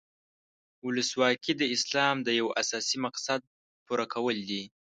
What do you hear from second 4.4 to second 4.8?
دي.